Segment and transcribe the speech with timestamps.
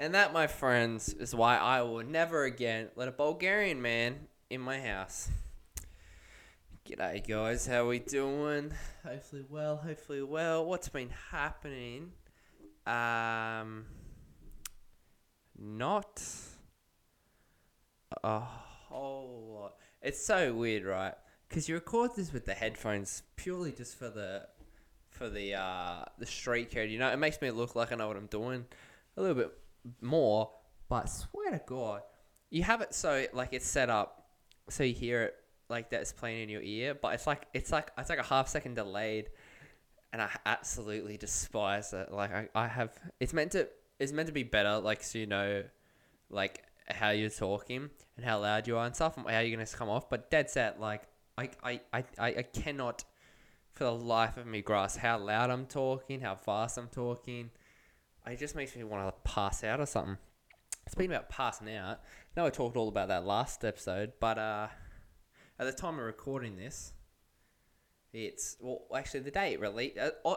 [0.00, 4.62] And that, my friends, is why I will never again let a Bulgarian man in
[4.62, 5.28] my house.
[6.88, 7.66] G'day, guys.
[7.66, 8.72] How we doing?
[9.06, 9.76] Hopefully well.
[9.76, 10.64] Hopefully well.
[10.64, 12.12] What's been happening?
[12.86, 13.84] Um,
[15.58, 16.22] not
[18.24, 19.74] a whole lot.
[20.00, 21.12] It's so weird, right?
[21.46, 24.46] Because you record this with the headphones purely just for the
[25.10, 26.88] for the uh the street code.
[26.88, 28.64] You know, it makes me look like I know what I'm doing
[29.18, 29.52] a little bit
[30.00, 30.50] more.
[30.88, 32.02] But swear to God,
[32.50, 34.20] you have it so like it's set up
[34.68, 35.34] so you hear it
[35.68, 38.48] like that's playing in your ear, but it's like it's like it's like a half
[38.48, 39.30] second delayed,
[40.12, 42.10] and I absolutely despise it.
[42.12, 45.26] Like I, I have it's meant to it's meant to be better, like so you
[45.26, 45.62] know,
[46.28, 49.68] like how you're talking and how loud you are and stuff, and how you're gonna
[49.68, 50.10] come off.
[50.10, 51.02] But dead set, like
[51.38, 53.04] I I, I, I I cannot
[53.72, 57.50] for the life of me grasp how loud I'm talking, how fast I'm talking.
[58.26, 60.18] It just makes me want to pass out or something.
[60.88, 62.00] Speaking about passing out,
[62.36, 64.68] I know I talked all about that last episode, but uh,
[65.58, 66.92] at the time of recording this,
[68.12, 70.34] it's well actually the day it release uh, uh,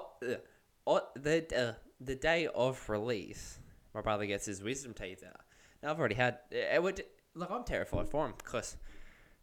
[0.86, 3.58] uh, the uh, the day of release.
[3.96, 5.42] My brother gets his wisdom teeth out.
[5.82, 6.40] Now I've already had.
[6.52, 7.04] It would
[7.34, 7.50] look.
[7.50, 8.78] I'm terrified for him because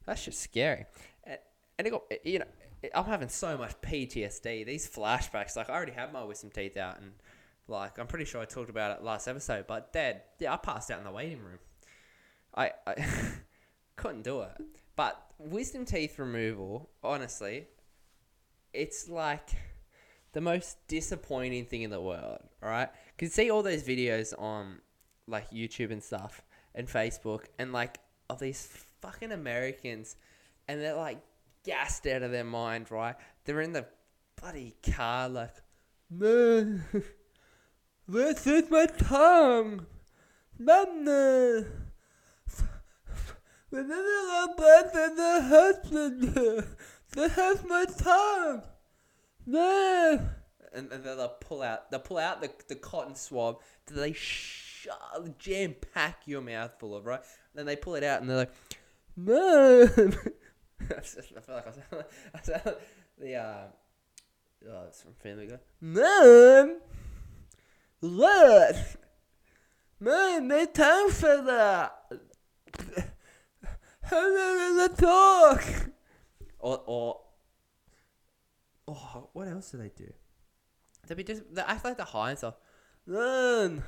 [0.06, 0.86] that's just scary.
[1.24, 1.38] And,
[1.78, 2.46] and it got you know
[2.94, 4.64] I'm having so much PTSD.
[4.64, 5.56] These flashbacks.
[5.56, 7.12] Like I already had my wisdom teeth out and.
[7.70, 10.90] Like I'm pretty sure I talked about it last episode, but Dad, yeah, I passed
[10.90, 11.58] out in the waiting room.
[12.54, 12.94] I, I
[13.96, 14.52] couldn't do it.
[14.96, 17.68] But wisdom teeth removal, honestly,
[18.72, 19.50] it's like
[20.32, 22.88] the most disappointing thing in the world, right?
[23.18, 24.80] Cause see all those videos on
[25.26, 26.42] like YouTube and stuff
[26.74, 27.98] and Facebook and like
[28.28, 28.68] of these
[29.00, 30.16] fucking Americans
[30.68, 31.18] and they're like
[31.64, 33.16] gassed out of their mind, right?
[33.44, 33.86] They're in the
[34.40, 35.54] bloody car like,
[36.10, 36.84] man,
[38.10, 39.86] this is my tongue,
[40.58, 41.66] man.
[43.70, 46.62] Whenever I back in the hospital,
[47.12, 48.62] they have my tongue.
[49.46, 50.28] No.
[50.72, 54.12] And, and then they'll pull out, they'll pull out the, the cotton swab that they
[54.12, 57.20] shove, jam pack your mouth full of, right?
[57.20, 58.52] And then they pull it out and they're like,
[59.16, 59.82] no.
[60.80, 62.04] I feel like I sound,
[62.34, 62.76] I sound
[63.18, 63.66] the, uh,
[64.68, 65.58] oh, it's from Family Guy.
[65.80, 66.80] Mom!
[68.00, 68.96] What?
[70.00, 71.94] man, my time for that.
[74.02, 75.62] How did talk?
[76.58, 77.20] Or, or,
[78.88, 80.12] oh, what else do they do?
[81.06, 82.54] They be just, they act like they're high and stuff.
[83.06, 83.82] Mom,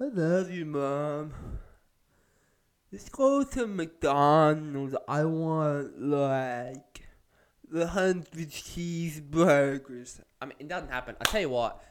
[0.00, 1.32] I love you, mom.
[2.90, 4.94] Let's go to McDonald's.
[5.08, 7.02] I want like
[7.68, 10.20] the hundred cheeseburgers.
[10.40, 11.16] I mean, it doesn't happen.
[11.20, 11.82] I tell you what.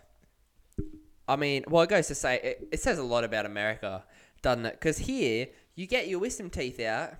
[1.28, 4.03] I mean, well, it goes to say it, it says a lot about America,
[4.41, 4.73] doesn't it?
[4.73, 7.13] Because here you get your wisdom teeth out.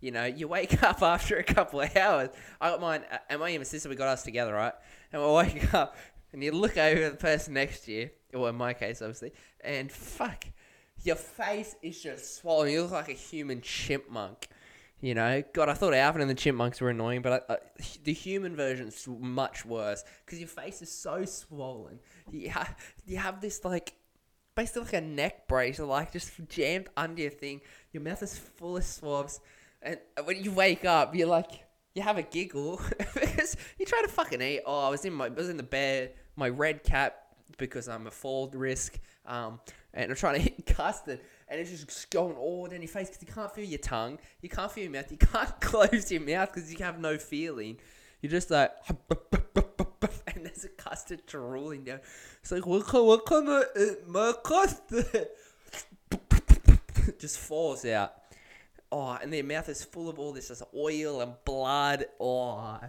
[0.00, 2.30] You know, you wake up after a couple of hours.
[2.60, 4.72] I got mine, uh, and my sister, we got us together, right?
[5.12, 5.96] And we wake up,
[6.32, 9.32] and you look over at the person next to you, or in my case, obviously,
[9.62, 10.44] and fuck,
[11.02, 12.70] your face is just swollen.
[12.70, 14.48] You look like a human chipmunk.
[15.00, 17.56] You know, God, I thought Alvin and the Chipmunks were annoying, but I, uh,
[18.04, 22.00] the human version's much worse because your face is so swollen.
[22.30, 22.74] You, ha-
[23.06, 23.94] you have this like
[24.54, 27.62] basically like a neck brace, like just jammed under your thing.
[27.92, 29.40] Your mouth is full of swabs,
[29.80, 32.80] and when you wake up, you're like, you have a giggle
[33.14, 34.60] because you try to fucking eat.
[34.66, 37.16] Oh, I was in my, I was in the bed, my red cap
[37.58, 39.60] because I'm a fall risk, um,
[39.94, 43.26] and I'm trying to eat custard, and it's just going all down your face because
[43.26, 46.52] you can't feel your tongue, you can't feel your mouth, you can't close your mouth
[46.52, 47.78] because you have no feeling.
[48.22, 52.00] You're just like, and there's a custard drooling down.
[52.42, 55.28] It's like, what can, what can I eat my custard?
[57.18, 58.14] just falls out.
[58.92, 62.06] Oh, and their mouth is full of all this just oil and blood.
[62.18, 62.80] Oh,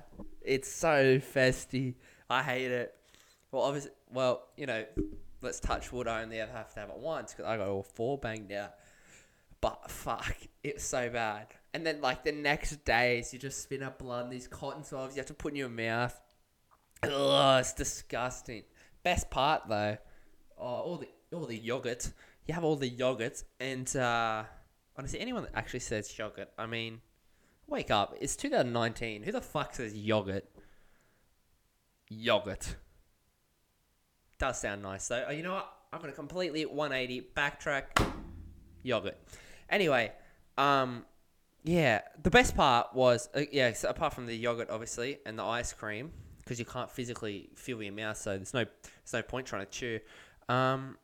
[0.42, 1.96] it's so festy.
[2.30, 2.96] I hate it.
[3.52, 4.86] Well, obviously, well, you know,
[5.42, 6.08] let's touch wood.
[6.08, 8.74] I only ever have to have it once because I got all four banged out.
[9.60, 11.48] But fuck, it's so bad.
[11.74, 14.30] And then like the next days, you just spin up blood.
[14.30, 16.20] These cotton swabs you have to put in your mouth.
[17.04, 18.64] Ugh, it's disgusting.
[19.04, 19.98] Best part though,
[20.58, 22.12] oh, all the all the yogurt.
[22.46, 24.44] You have all the yogurt, and uh,
[24.98, 27.02] honestly, anyone that actually says yogurt, I mean,
[27.68, 28.16] wake up.
[28.20, 29.24] It's 2019.
[29.24, 30.46] Who the fuck says yogurt?
[32.10, 32.76] Yogurt.
[34.42, 35.24] Does sound nice though.
[35.28, 35.72] Oh, you know what?
[35.94, 37.84] I'm gonna completely 180 backtrack.
[38.82, 39.16] Yogurt.
[39.70, 40.12] Anyway,
[40.58, 41.06] um,
[41.64, 43.72] yeah, the best part was uh, yeah.
[43.74, 47.84] So apart from the yogurt, obviously, and the ice cream, because you can't physically feel
[47.84, 50.00] your mouth, so there's no there's no point trying to chew.
[50.50, 50.98] Um,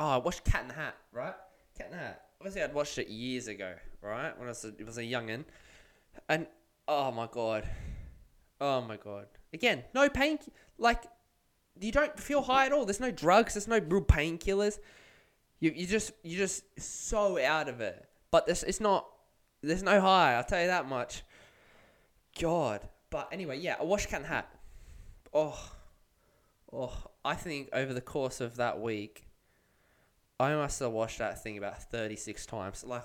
[0.00, 1.34] Oh, I watched Cat in the Hat, right?
[1.76, 2.24] Cat in the Hat.
[2.40, 4.36] Obviously, I'd watched it years ago, right?
[4.38, 5.44] When I was a, it was a youngin,
[6.30, 6.46] and
[6.88, 7.68] oh my god,
[8.58, 9.26] oh my god.
[9.52, 10.38] Again, no pain.
[10.78, 11.04] Like
[11.80, 12.84] you don't feel high at all.
[12.84, 13.54] There's no drugs.
[13.54, 14.78] There's no real painkillers.
[15.60, 18.08] You you just you just so out of it.
[18.30, 19.06] But this it's not.
[19.62, 20.34] There's no high.
[20.34, 21.22] I'll tell you that much.
[22.40, 22.80] God.
[23.10, 24.48] But anyway, yeah, a wash can Hat.
[25.32, 25.58] Oh,
[26.72, 26.92] oh.
[27.24, 29.26] I think over the course of that week,
[30.40, 32.84] I must have watched that thing about 36 times.
[32.84, 33.04] Like,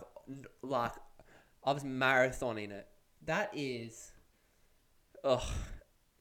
[0.64, 0.94] like
[1.64, 2.88] I was marathoning it.
[3.26, 4.12] That is,
[5.24, 5.44] ugh,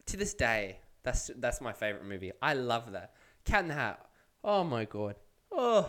[0.06, 2.32] to this day, that's that's my favorite movie.
[2.42, 3.14] I love that.
[3.44, 4.04] Cat in the Hat.
[4.42, 5.14] Oh my god.
[5.52, 5.88] Oh.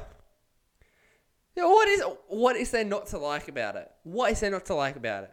[1.56, 3.92] Yeah, what is what is there not to like about it?
[4.04, 5.32] What is there not to like about it?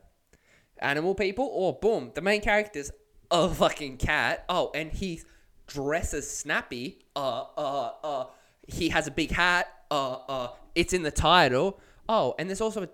[0.79, 2.91] Animal people, or boom, the main character's
[3.31, 4.47] a fucking cat.
[4.49, 5.21] Oh, and he
[5.67, 7.05] dresses snappy.
[7.15, 8.27] Uh, uh, uh.
[8.67, 9.69] He has a big hat.
[9.91, 10.49] Uh, uh.
[10.75, 11.79] It's in the title.
[12.09, 12.89] Oh, and there's also a,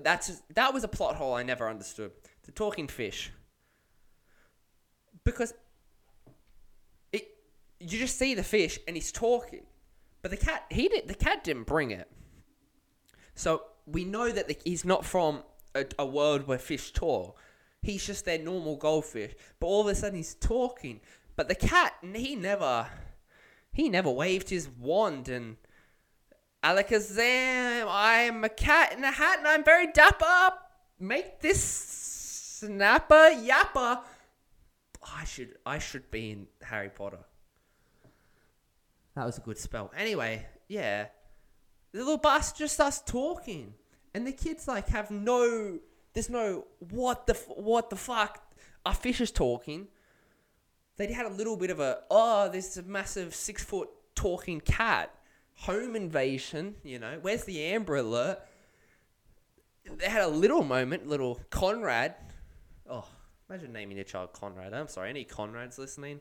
[0.00, 2.10] that's that was a plot hole I never understood.
[2.42, 3.30] The talking fish.
[5.24, 5.54] Because
[7.82, 9.64] you just see the fish and he's talking.
[10.22, 12.10] But the cat he did the cat didn't bring it.
[13.34, 15.42] So we know that the, he's not from
[15.74, 17.38] a, a world where fish talk.
[17.82, 19.34] He's just their normal goldfish.
[19.58, 21.00] But all of a sudden he's talking.
[21.34, 22.86] But the cat, he never,
[23.72, 25.56] he never waved his wand and
[26.62, 30.56] Alakazam, I am a cat in a hat and I'm very dapper.
[31.00, 31.60] Make this
[32.60, 34.00] snapper yapper.
[35.16, 37.24] I should, I should be in Harry Potter.
[39.14, 39.92] That was a good spell.
[39.96, 41.06] Anyway, yeah,
[41.92, 43.74] the little bastard just starts talking,
[44.14, 45.78] and the kids like have no.
[46.14, 48.42] There's no what the what the fuck.
[48.84, 49.88] Our fish is talking.
[50.96, 55.14] They had a little bit of a oh, there's a massive six foot talking cat.
[55.56, 57.18] Home invasion, you know.
[57.20, 58.40] Where's the Amber Alert?
[59.98, 62.14] They had a little moment, little Conrad.
[62.88, 63.06] Oh,
[63.48, 64.72] imagine naming your child Conrad.
[64.72, 66.20] I'm sorry, any Conrads listening?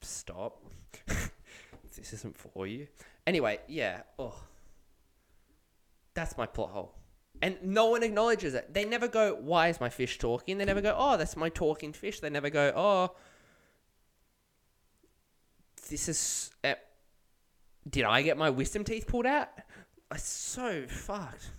[0.00, 0.61] Stop.
[1.96, 2.86] This isn't for you.
[3.26, 4.02] Anyway, yeah.
[4.18, 4.34] Oh,
[6.14, 6.94] that's my plot hole.
[7.40, 8.72] And no one acknowledges it.
[8.72, 11.92] They never go, "Why is my fish talking?" They never go, "Oh, that's my talking
[11.92, 13.16] fish." They never go, "Oh,
[15.88, 16.74] this is." Uh,
[17.88, 19.48] did I get my wisdom teeth pulled out?
[20.12, 21.50] It's so fucked.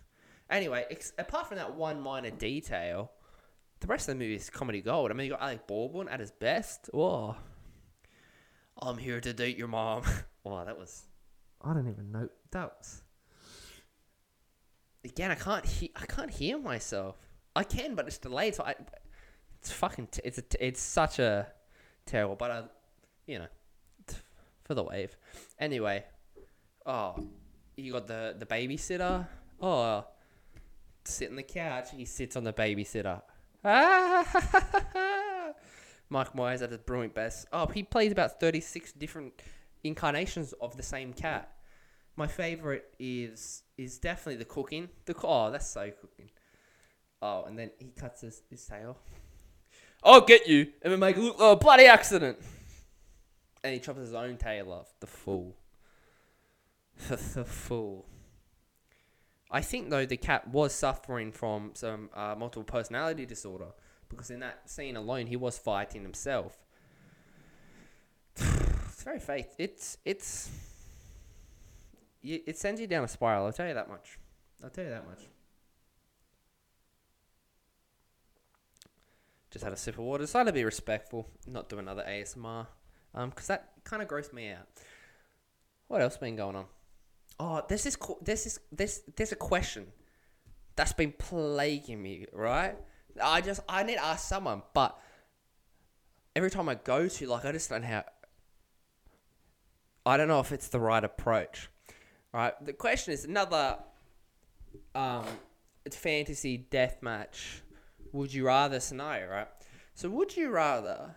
[0.50, 3.12] Anyway, ex- apart from that one minor detail,
[3.80, 5.12] the rest of the movie is comedy gold.
[5.12, 6.90] I mean, you got Alec Baldwin at his best.
[6.94, 7.36] Whoa.
[8.86, 10.04] I'm here to date your mom.
[10.44, 11.04] wow, that was.
[11.62, 12.28] I don't even know.
[12.52, 13.02] That was.
[15.06, 15.90] Again, I can't hear.
[15.96, 17.18] I can't hear myself.
[17.56, 18.56] I can, but it's delayed.
[18.56, 18.76] So I.
[19.60, 20.08] It's fucking.
[20.08, 20.42] T- it's a.
[20.42, 21.48] T- it's such a
[22.06, 22.36] terrible.
[22.36, 22.64] But I,
[23.26, 23.48] you know,
[24.08, 24.18] t-
[24.64, 25.16] for the wave.
[25.60, 26.04] Anyway,
[26.86, 27.16] oh,
[27.78, 29.26] you got the the babysitter.
[29.62, 30.06] Oh,
[31.06, 31.90] sit on the couch.
[31.96, 33.22] He sits on the babysitter.
[33.64, 35.22] Ah,
[36.14, 37.48] Mike Myers at his brilliant best.
[37.52, 39.34] Oh, he plays about 36 different
[39.84, 41.52] incarnations of the same cat.
[42.16, 44.90] My favorite is is definitely the cooking.
[45.06, 46.30] The oh, that's so cooking.
[47.22, 48.98] Oh, and then he cuts his, his tail.
[50.04, 52.38] I'll get you and we make a bloody accident.
[53.64, 54.94] And he chops his own tail off.
[55.00, 55.56] The fool.
[57.08, 58.06] the fool.
[59.50, 63.72] I think though the cat was suffering from some uh, multiple personality disorder
[64.14, 66.58] because in that scene alone he was fighting himself.
[68.38, 69.54] it's very faith.
[69.58, 70.50] It's it's
[72.24, 73.46] it sends you down a spiral.
[73.46, 74.18] I'll tell you that much.
[74.64, 75.28] I'll tell you that much.
[79.52, 80.24] Just had a sip of water.
[80.24, 82.66] Decided to be respectful, not do another ASMR,
[83.14, 84.68] um, because that kind of grossed me out.
[85.88, 86.66] What else been going on?
[87.40, 89.88] Oh, there's this, there's this, there's, there's a question
[90.76, 92.76] that's been plaguing me, right?
[93.22, 94.98] I just, I need to ask someone, but
[96.36, 98.04] every time I go to, like, I just don't how.
[100.06, 101.70] I don't know if it's the right approach,
[102.34, 102.54] right?
[102.64, 103.78] The question is another,
[104.94, 105.26] um,
[105.86, 107.62] it's fantasy death match.
[108.12, 109.48] Would you rather scenario, right?
[109.94, 111.16] So, would you rather,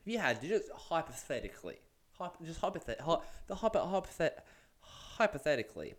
[0.00, 1.78] if you had just hypothetically,
[2.18, 2.98] hypo, just hypothet,
[3.46, 4.32] the hypo, hypothet,
[4.80, 5.94] hypothetically,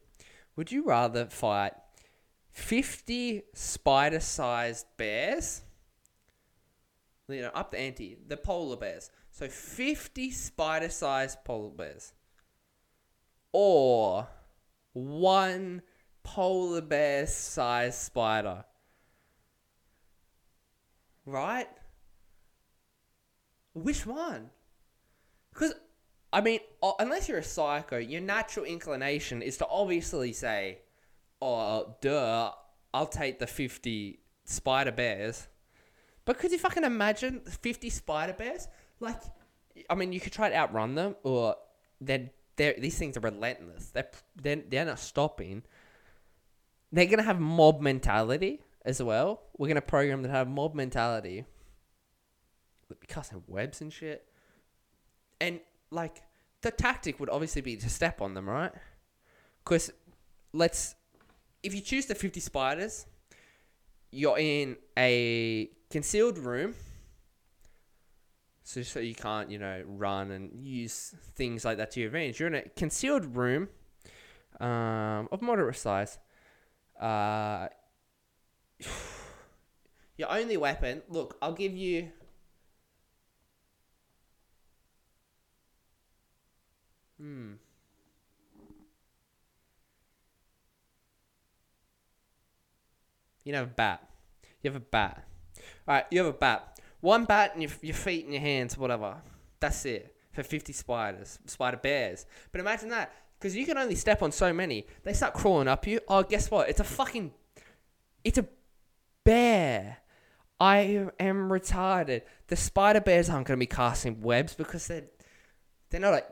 [0.56, 1.74] would you rather fight
[2.60, 5.62] 50 spider sized bears?
[7.28, 9.10] You know, up the ante, the polar bears.
[9.32, 12.14] So 50 spider sized polar bears.
[13.52, 14.28] Or
[14.94, 15.82] one
[16.24, 18.66] polar bear sized spider.
[21.26, 21.70] Right?
[23.74, 24.50] Which one?
[25.54, 25.74] Because
[26.32, 26.60] I mean,
[27.00, 30.80] unless you're a psycho, your natural inclination is to obviously say,
[31.42, 32.52] "Oh, duh,
[32.94, 35.48] I'll take the fifty spider bears."
[36.26, 38.68] But could you fucking imagine fifty spider bears?
[39.00, 39.20] Like,
[39.90, 41.56] I mean, you could try to outrun them, or
[42.02, 43.90] they're, they're these things are relentless.
[43.90, 45.64] They're they're, they're not stopping.
[46.92, 49.44] They're gonna have mob mentality as well.
[49.58, 51.46] We're gonna program them to have mob mentality.
[53.08, 54.26] Casting webs and shit.
[55.40, 56.24] And like
[56.62, 58.72] the tactic would obviously be to step on them, right?
[59.64, 59.92] Because
[60.54, 60.96] let's
[61.64, 63.06] if you choose the fifty spiders,
[64.12, 66.76] you're in a concealed room.
[68.64, 72.40] So, so you can't, you know, run and use things like that to your advantage.
[72.40, 73.68] You're in a concealed room
[74.60, 76.20] um, of moderate size.
[77.00, 77.68] Uh,
[80.18, 81.02] your only weapon.
[81.10, 82.10] Look, I'll give you.
[87.20, 87.54] Hmm.
[93.44, 94.08] You have a bat.
[94.62, 95.24] You have a bat.
[95.88, 96.80] All right, you have a bat.
[97.02, 99.16] One bat and your, your feet and your hands, whatever.
[99.60, 102.26] That's it for 50 spiders, spider bears.
[102.52, 104.86] But imagine that, because you can only step on so many.
[105.04, 106.00] They start crawling up you.
[106.08, 106.70] Oh, guess what?
[106.70, 107.32] It's a fucking.
[108.24, 108.46] It's a
[109.24, 109.98] bear.
[110.60, 112.24] I am retarded.
[112.48, 115.06] The spider bears aren't going to be casting webs because they're
[115.90, 116.28] they're not like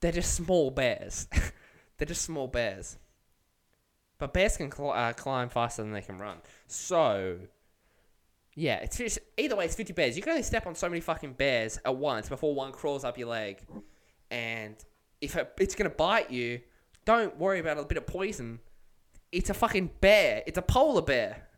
[0.00, 1.26] they're just small bears.
[1.96, 2.98] they're just small bears.
[4.22, 6.36] But bears can cl- uh, climb faster than they can run.
[6.68, 7.40] So
[8.54, 9.64] yeah, it's just, either way.
[9.64, 10.14] It's fifty bears.
[10.14, 13.18] You can only step on so many fucking bears at once before one crawls up
[13.18, 13.66] your leg,
[14.30, 14.76] and
[15.20, 16.60] if it, it's gonna bite you,
[17.04, 18.60] don't worry about a bit of poison.
[19.32, 20.44] It's a fucking bear.
[20.46, 21.48] It's a polar bear.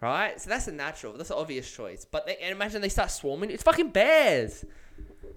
[0.00, 0.40] Right?
[0.40, 1.12] So that's a natural.
[1.12, 2.06] That's an obvious choice.
[2.10, 3.50] But they, and imagine they start swarming.
[3.50, 4.64] It's fucking bears.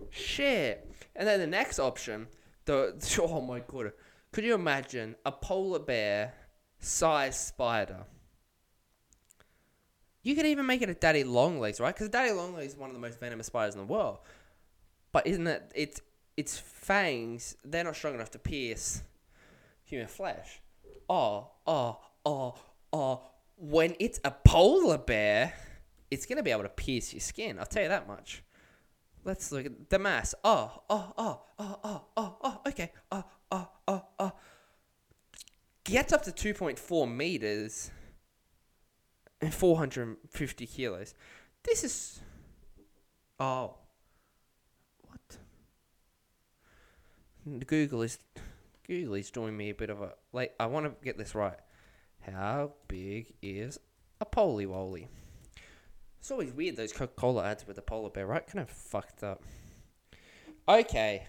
[0.10, 0.90] Shit.
[1.18, 2.28] And then the next option,
[2.64, 3.92] the oh my god,
[4.36, 6.34] could you imagine a polar bear
[6.80, 8.04] sized spider?
[10.24, 11.96] You could even make it a daddy longlegs, right?
[11.96, 14.18] Because daddy longlegs is one of the most venomous spiders in the world.
[15.14, 15.72] But isn't it?
[15.74, 16.02] It's
[16.36, 17.56] its fangs.
[17.64, 19.04] They're not strong enough to pierce
[19.86, 20.60] human flesh.
[21.10, 22.56] Oh, oh, oh,
[22.92, 23.22] oh.
[23.56, 25.54] When it's a polar bear,
[26.12, 27.58] it's gonna be able to pierce your skin.
[27.58, 28.44] I'll tell you that much.
[29.24, 30.36] Let's look at the mass.
[30.44, 32.62] Oh, oh, oh, oh, oh, oh, oh.
[32.68, 32.92] Okay.
[33.14, 34.32] Oh, oh, oh, oh.
[35.84, 37.92] Gets up to two point four meters
[39.42, 41.14] and 450 kilos.
[41.64, 42.20] This is.
[43.40, 43.76] Oh.
[45.04, 45.38] What?
[47.68, 48.20] Google is.
[48.88, 50.14] Google is doing me a bit of a.
[50.34, 51.58] Like, I want to get this right.
[52.22, 53.80] How big is
[54.20, 55.08] a poly woly?
[56.20, 58.46] It's always weird those Coca Cola ads with the polar bear, right?
[58.46, 59.44] Kind of fucked up.
[60.68, 61.28] Okay.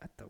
[0.00, 0.28] At the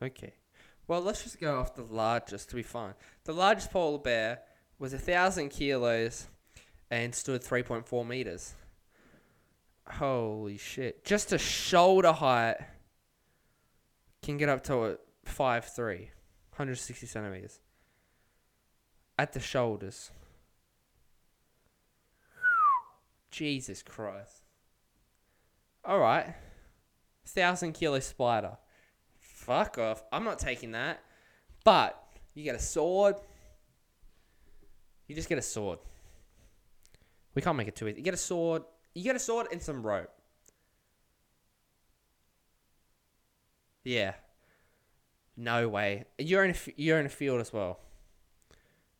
[0.00, 0.34] Okay.
[0.86, 2.94] Well, let's just go off the largest to be fine.
[3.24, 4.40] The largest polar bear
[4.78, 6.28] was a thousand kilos
[6.90, 8.54] and stood 3.4 meters.
[9.86, 11.04] Holy shit.
[11.04, 12.56] Just a shoulder height
[14.22, 17.60] can get up to a 5'3, 160 centimeters.
[19.18, 20.10] At the shoulders.
[23.38, 24.42] Jesus Christ.
[25.86, 26.34] Alright.
[27.24, 28.58] Thousand kilo spider
[29.48, 30.02] fuck off.
[30.12, 31.00] I'm not taking that.
[31.64, 31.98] But
[32.34, 33.16] you get a sword.
[35.06, 35.78] You just get a sword.
[37.34, 37.98] We can't make it too easy.
[37.98, 38.62] You get a sword.
[38.94, 40.10] You get a sword and some rope.
[43.84, 44.14] Yeah.
[45.36, 46.04] No way.
[46.18, 47.80] You're in a, you're in a field as well.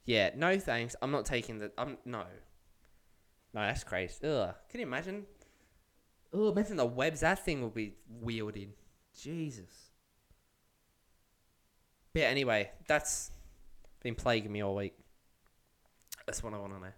[0.06, 0.30] Yeah.
[0.34, 0.96] No thanks.
[1.02, 1.72] I'm not taking the.
[1.76, 2.24] I'm no.
[3.54, 4.14] No, that's crazy.
[4.24, 4.54] Ugh.
[4.70, 5.26] Can you imagine?
[6.34, 6.52] Ugh.
[6.52, 8.72] Imagine the webs that thing will be wielding.
[9.18, 9.90] Jesus.
[12.12, 13.30] But anyway, that's
[14.02, 14.94] been plaguing me all week.
[16.26, 16.92] That's what I want to know.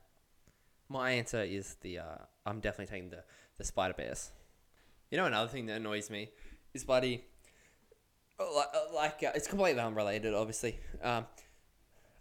[0.88, 3.22] My answer is the uh, I'm definitely taking the,
[3.58, 4.30] the spider bears.
[5.10, 6.30] You know, another thing that annoys me
[6.74, 7.24] is bloody.
[8.38, 10.78] Like, like uh, it's completely unrelated, obviously.
[11.02, 11.26] Um,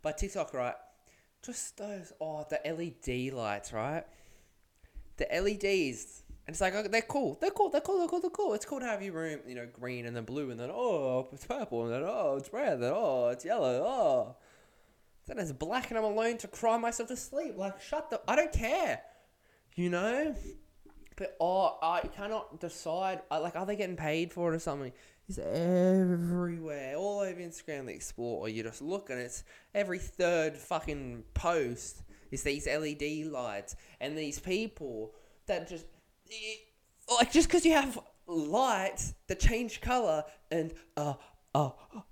[0.02, 0.76] but TikTok, right?
[1.44, 4.04] Just those, oh, the LED lights, right?
[5.20, 7.38] The LEDs and it's like, okay, they're cool.
[7.40, 7.70] They're cool.
[7.70, 8.00] They're cool.
[8.00, 8.22] They're cool.
[8.22, 8.54] They're cool.
[8.56, 11.28] It's cool to have your room, you know, green and then blue and then, oh,
[11.32, 13.84] it's purple and then, oh, it's red and then, oh, it's yellow.
[13.86, 14.36] Oh.
[15.28, 17.56] Then it's black and I'm alone to cry myself to sleep.
[17.56, 18.20] Like, shut the.
[18.28, 19.00] I don't care.
[19.76, 20.36] You know?
[21.18, 23.22] But, oh, I cannot decide.
[23.30, 24.92] I, like, are they getting paid for it or something?
[25.28, 28.50] It's everywhere, all over Instagram, the Explore.
[28.50, 29.44] You just look and it's
[29.76, 35.14] every third fucking post is these LED lights and these people
[35.48, 35.86] that just
[37.18, 41.14] like just because you have lights that change color and uh
[41.56, 41.70] uh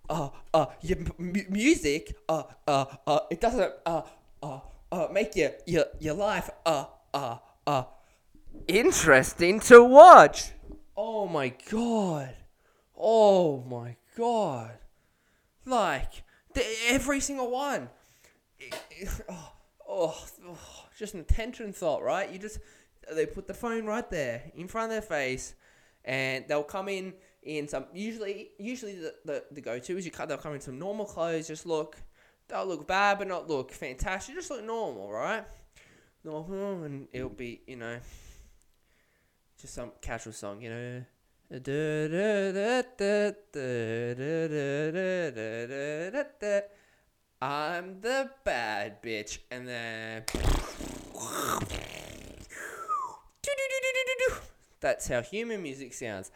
[0.10, 4.02] uh uh your m- music uh uh uh it doesn't uh
[4.42, 4.60] uh
[4.92, 7.84] uh make your your your life uh uh uh
[8.68, 10.52] interesting to watch.
[10.96, 12.36] Oh my god.
[12.98, 14.72] Oh my god.
[15.66, 16.24] Like
[16.88, 17.90] every single one.
[19.30, 19.52] oh,
[19.88, 20.18] oh,
[20.48, 20.58] oh,
[20.98, 22.32] just an attention thought, right?
[22.32, 22.60] You just
[23.14, 25.56] they put the phone right there in front of their face,
[26.06, 27.14] and they'll come in
[27.44, 30.62] in some usually usually the, the, the go to is you cut they'll come in
[30.62, 31.98] some normal clothes, just look
[32.48, 35.44] they'll look bad but not look fantastic, just look normal, right?
[36.24, 37.98] Normal and it'll be, you know
[39.60, 41.04] just some casual song, you know.
[47.40, 50.24] I'm the bad bitch, and then
[54.80, 56.32] that's how human music sounds,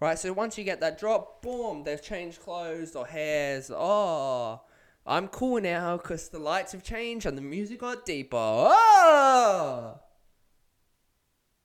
[0.00, 0.18] right?
[0.18, 3.70] So once you get that drop, boom, they've changed clothes or hairs.
[3.74, 4.62] Oh,
[5.04, 8.36] I'm cool now because the lights have changed and the music got deeper.
[8.38, 10.00] Oh,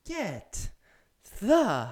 [0.06, 0.72] get
[1.40, 1.90] the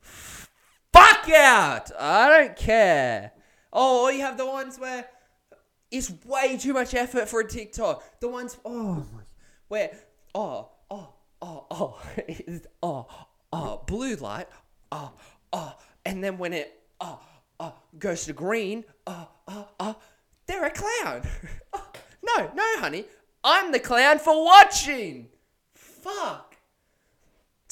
[0.00, 1.90] fuck out.
[1.98, 3.32] I don't care.
[3.70, 5.10] Oh, you have the ones where
[5.90, 8.20] it's way too much effort for a TikTok.
[8.20, 9.22] The ones, oh, my,
[9.68, 9.90] where,
[10.34, 11.98] oh, oh, oh, oh,
[12.82, 13.06] oh,
[13.52, 14.48] oh, blue light,
[14.92, 15.12] oh,
[15.52, 17.20] oh, and then when it, oh,
[17.60, 19.96] oh, goes to green, oh, oh, oh,
[20.46, 21.22] they're a clown.
[21.72, 23.04] oh, no, no, honey,
[23.44, 25.28] I'm the clown for watching.
[25.74, 26.56] Fuck.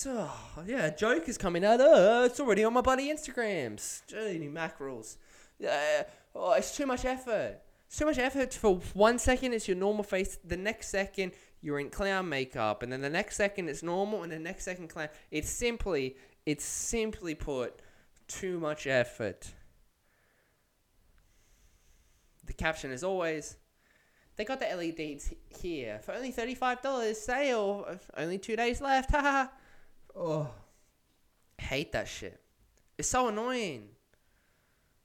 [0.07, 1.81] Oh, yeah, joke is coming out.
[1.81, 4.03] Oh, it's already on my bloody Instagrams.
[4.07, 5.19] Gee, mackerels.
[5.59, 6.03] Yeah,
[6.35, 7.61] oh, it's too much effort.
[7.97, 9.53] Too much effort for one second.
[9.53, 10.37] It's your normal face.
[10.45, 14.33] The next second you're in clown makeup, and then the next second it's normal, and
[14.33, 15.09] the next second clown.
[15.31, 17.81] It's simply, it's simply put,
[18.27, 19.53] too much effort.
[22.45, 23.57] The caption is always,
[24.37, 27.21] they got the LEDs here for only thirty-five dollars.
[27.21, 27.99] Sale.
[28.17, 29.13] Only two days left.
[29.13, 29.47] Haha.
[30.17, 30.51] Oh,
[31.59, 32.41] hate that shit.
[32.99, 33.91] It's so annoying.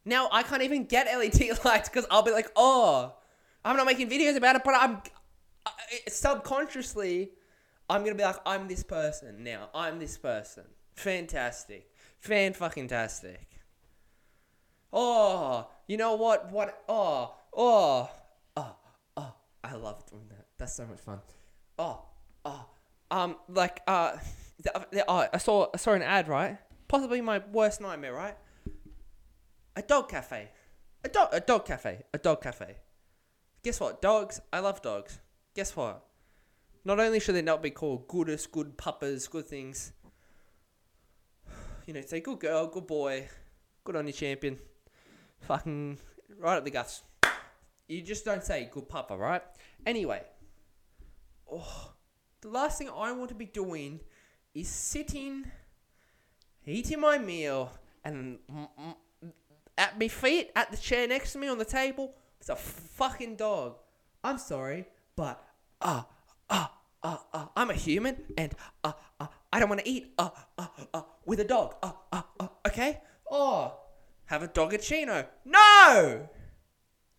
[0.10, 3.14] Now I can't even get LED lights because I'll be like, oh,
[3.64, 5.04] I'm not making videos about it, but I'm
[5.68, 5.72] I,
[6.08, 7.30] subconsciously,
[7.88, 9.70] I'm gonna be like, I'm this person now.
[9.74, 10.64] I'm this person.
[10.96, 13.48] Fantastic, fan fucking tastic.
[14.92, 16.52] Oh, you know what?
[16.52, 16.84] What?
[16.90, 18.10] Oh, oh,
[18.58, 18.76] oh,
[19.16, 19.34] oh.
[19.64, 20.48] I love doing that.
[20.58, 21.20] That's so much fun.
[21.78, 22.02] Oh,
[22.46, 22.66] oh,
[23.12, 24.18] um, like uh
[24.64, 26.58] the, the, oh, I saw I saw an ad right.
[26.88, 28.36] Possibly my worst nightmare, right?
[29.80, 30.50] A dog cafe,
[31.06, 32.76] a dog a dog cafe, a dog cafe.
[33.64, 34.02] Guess what?
[34.02, 34.42] Dogs.
[34.52, 35.22] I love dogs.
[35.56, 36.06] Guess what?
[36.84, 39.94] Not only should they not be called goodest, good puppas, good things.
[41.88, 43.30] You know, say good girl, good boy,
[43.86, 44.60] good on your champion.
[45.48, 45.98] Fucking
[46.38, 47.04] right up the guts.
[47.88, 49.42] You just don't say good papa, right?
[49.86, 50.22] Anyway,
[51.50, 51.94] oh,
[52.42, 54.02] the last thing I want to be doing
[54.54, 55.46] is sitting,
[56.66, 57.72] eating my meal,
[58.04, 58.40] and
[59.80, 63.38] at my feet, at the chair next to me on the table, it's a fucking
[63.38, 63.78] dog.
[64.24, 65.42] I'm sorry, but
[65.82, 66.04] uh,
[66.50, 66.68] uh,
[67.02, 70.68] uh, uh, I'm a human, and uh, uh, I don't want to eat uh, uh,
[70.94, 71.76] uh, with a dog.
[71.82, 73.02] Uh, uh, uh, okay?
[73.32, 73.74] Oh,
[74.26, 75.26] have a dogacino.
[75.46, 76.28] No!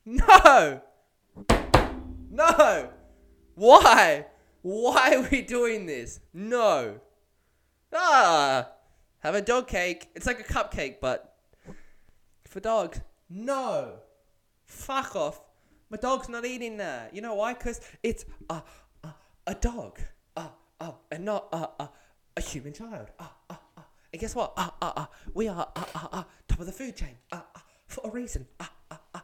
[0.05, 0.81] No!
[2.31, 2.90] No!
[3.55, 4.27] Why?
[4.62, 6.20] Why are we doing this?
[6.35, 7.01] No.
[7.92, 8.68] Ah,
[9.20, 10.09] have a dog cake.
[10.14, 11.30] It's like a cupcake, but
[12.50, 13.00] for dogs.
[13.28, 13.94] No,
[14.66, 15.40] fuck off.
[15.88, 17.14] My dog's not eating that.
[17.14, 17.54] You know why?
[17.54, 18.62] Because it's a,
[19.04, 19.14] a,
[19.46, 20.00] a dog.
[20.36, 20.48] Uh,
[20.80, 21.86] uh, and not uh, uh,
[22.36, 23.08] a human child.
[23.18, 23.82] Uh, uh, uh.
[24.12, 24.52] And guess what?
[24.56, 27.60] Uh, uh, uh, we are uh, uh, uh, top of the food chain uh, uh,
[27.86, 28.46] for a reason.
[28.58, 29.20] Uh, uh, uh.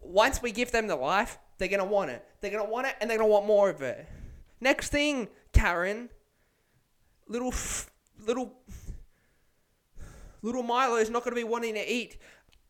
[0.00, 2.24] Once we give them the life, they're going to want it.
[2.40, 4.06] They're going to want it and they're going to want more of it.
[4.60, 6.08] Next thing, Karen,
[7.26, 7.52] little
[8.24, 8.54] little
[10.44, 12.18] little Milo is not going to be wanting to eat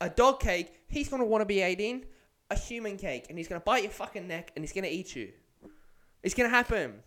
[0.01, 0.73] a dog cake.
[0.89, 2.05] He's going to want to be eating
[2.51, 4.91] a human cake, and he's going to bite your fucking neck, and he's going to
[4.91, 5.33] eat you.
[6.23, 7.03] It's going to happen.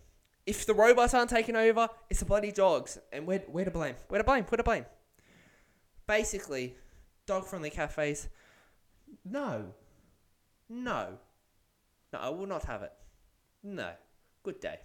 [0.46, 3.94] If the robots aren't taking over, it's the bloody dogs, and we're, we're to blame.
[4.08, 4.44] We're to blame.
[4.50, 4.84] We're to blame.
[6.06, 6.74] Basically,
[7.26, 8.28] dog-friendly cafes.
[9.24, 9.74] No.
[10.68, 11.18] No.
[12.12, 12.92] No, I will not have it.
[13.62, 13.90] No.
[14.42, 14.78] Good day.